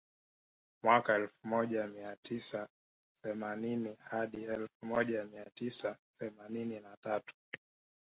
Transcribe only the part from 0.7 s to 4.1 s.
Mwaka elfu moja mia tisa themanini